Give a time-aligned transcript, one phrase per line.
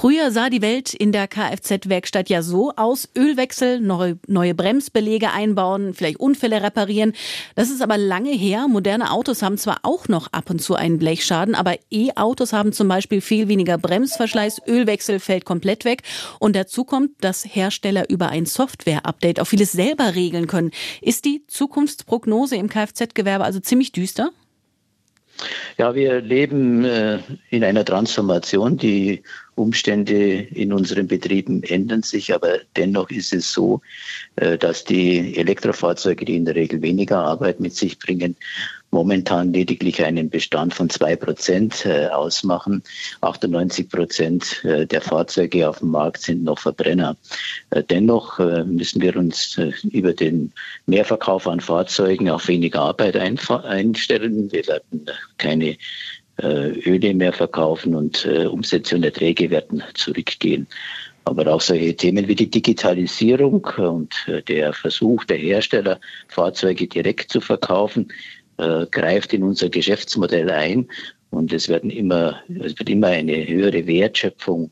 [0.00, 3.10] Früher sah die Welt in der Kfz-Werkstatt ja so aus.
[3.14, 7.12] Ölwechsel, neue, neue Bremsbelege einbauen, vielleicht Unfälle reparieren.
[7.54, 8.66] Das ist aber lange her.
[8.66, 12.88] Moderne Autos haben zwar auch noch ab und zu einen Blechschaden, aber E-Autos haben zum
[12.88, 14.62] Beispiel viel weniger Bremsverschleiß.
[14.66, 16.02] Ölwechsel fällt komplett weg.
[16.38, 20.70] Und dazu kommt, dass Hersteller über ein Software-Update auch vieles selber regeln können.
[21.02, 24.30] Ist die Zukunftsprognose im Kfz-Gewerbe also ziemlich düster?
[25.78, 27.18] Ja, wir leben äh,
[27.50, 28.76] in einer Transformation.
[28.76, 29.22] Die
[29.54, 33.80] Umstände in unseren Betrieben ändern sich, aber dennoch ist es so,
[34.36, 38.36] äh, dass die Elektrofahrzeuge, die in der Regel weniger Arbeit mit sich bringen,
[38.90, 42.82] momentan lediglich einen Bestand von zwei Prozent äh, ausmachen.
[43.20, 47.16] 98 Prozent äh, der Fahrzeuge auf dem Markt sind noch Verbrenner.
[47.70, 50.52] Äh, dennoch müssen wir uns über den
[50.86, 54.50] Mehrverkauf an Fahrzeugen auf weniger Arbeit einstellen.
[54.52, 55.06] Wir werden
[55.38, 55.76] keine
[56.42, 60.66] Öle mehr verkaufen und Umsätze und Erträge werden zurückgehen.
[61.24, 64.14] Aber auch solche Themen wie die Digitalisierung und
[64.48, 68.10] der Versuch der Hersteller, Fahrzeuge direkt zu verkaufen,
[68.60, 70.88] äh, greift in unser Geschäftsmodell ein
[71.30, 74.70] und es werden immer, es wird immer eine höhere Wertschöpfung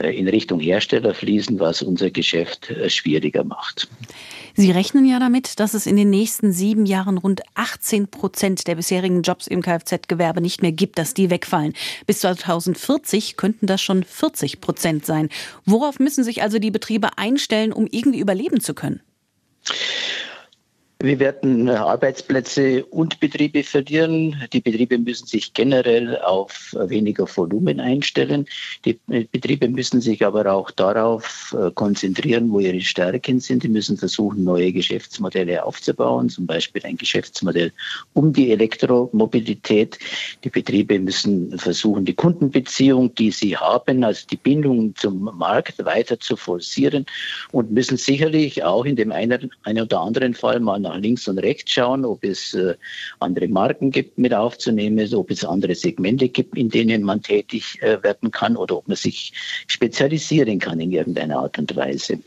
[0.00, 3.88] äh, in Richtung Hersteller fließen, was unser Geschäft äh, schwieriger macht.
[4.54, 8.74] Sie rechnen ja damit, dass es in den nächsten sieben Jahren rund 18 Prozent der
[8.74, 11.74] bisherigen Jobs im Kfz-Gewerbe nicht mehr gibt, dass die wegfallen.
[12.06, 15.28] Bis 2040 könnten das schon 40 Prozent sein.
[15.64, 19.00] Worauf müssen sich also die Betriebe einstellen, um irgendwie überleben zu können?
[21.02, 24.36] Wir werden Arbeitsplätze und Betriebe verlieren.
[24.52, 28.44] Die Betriebe müssen sich generell auf weniger Volumen einstellen.
[28.84, 33.62] Die Betriebe müssen sich aber auch darauf äh, konzentrieren, wo ihre Stärken sind.
[33.62, 37.72] Die müssen versuchen, neue Geschäftsmodelle aufzubauen, zum Beispiel ein Geschäftsmodell
[38.12, 39.98] um die Elektromobilität.
[40.44, 46.20] Die Betriebe müssen versuchen, die Kundenbeziehung, die sie haben, also die Bindung zum Markt weiter
[46.20, 47.06] zu forcieren
[47.52, 51.38] und müssen sicherlich auch in dem einen, einen oder anderen Fall mal nach links und
[51.38, 52.74] rechts schauen, ob es äh,
[53.20, 58.02] andere Marken gibt mit aufzunehmen, ob es andere Segmente gibt, in denen man tätig äh,
[58.02, 59.32] werden kann oder ob man sich
[59.66, 62.18] spezialisieren kann in irgendeiner Art und Weise.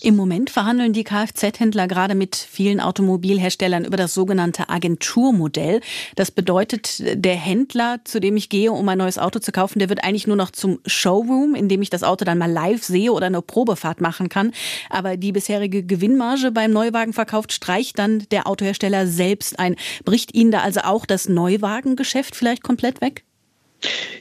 [0.00, 5.80] Im Moment verhandeln die Kfz-Händler gerade mit vielen Automobilherstellern über das sogenannte Agenturmodell.
[6.14, 9.88] Das bedeutet, der Händler, zu dem ich gehe, um ein neues Auto zu kaufen, der
[9.88, 13.12] wird eigentlich nur noch zum Showroom, in dem ich das Auto dann mal live sehe
[13.12, 14.52] oder eine Probefahrt machen kann.
[14.90, 19.76] Aber die bisherige Gewinnmarge beim Neuwagenverkauf streicht dann der Autohersteller selbst ein.
[20.04, 23.25] Bricht Ihnen da also auch das Neuwagengeschäft vielleicht komplett weg?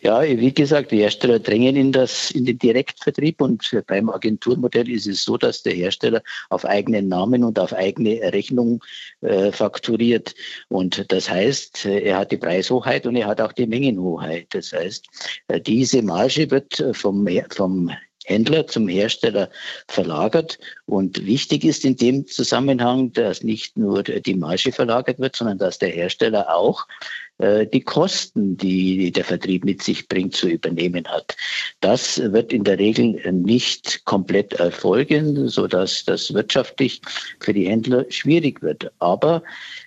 [0.01, 5.07] Ja, wie gesagt, die Hersteller drängen in, das, in den Direktvertrieb und beim Agenturmodell ist
[5.07, 8.83] es so, dass der Hersteller auf eigenen Namen und auf eigene Rechnung
[9.21, 10.35] äh, fakturiert.
[10.69, 14.47] Und das heißt, äh, er hat die Preishoheit und er hat auch die Mengenhoheit.
[14.51, 15.05] Das heißt,
[15.47, 17.89] äh, diese Marge wird vom, vom
[18.25, 19.49] Händler zum Hersteller
[19.87, 20.59] verlagert.
[20.85, 25.77] Und wichtig ist in dem Zusammenhang, dass nicht nur die Marge verlagert wird, sondern dass
[25.77, 31.35] der Hersteller auch äh, die Kosten, die der Vertrieb mit sich bringt, zu übernehmen hat.
[31.81, 37.01] Das wird in der Regel nicht komplett erfolgen, so dass das wirtschaftlich
[37.39, 38.91] für die Händler schwierig wird.
[38.99, 39.43] Aber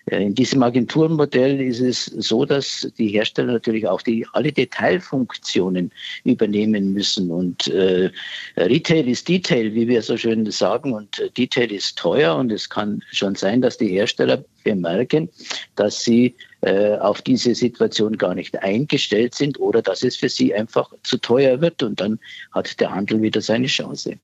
[0.06, 5.90] äh, in diesem Agenturenmodell ist es so, dass die Hersteller natürlich auch die, alle Detailfunktionen
[6.24, 7.30] übernehmen müssen.
[7.30, 8.10] Und äh,
[8.56, 12.36] Retail ist Detail, wie wir so schön sagen, und Detail ist teuer.
[12.36, 15.28] Und es kann schon sein, dass die Hersteller bemerken,
[15.76, 20.52] dass sie äh, auf diese Situation gar nicht eingestellt sind oder dass es für sie
[20.52, 22.18] einfach zu teuer wird und dann
[22.52, 24.16] hat der Handel wieder seine Chance.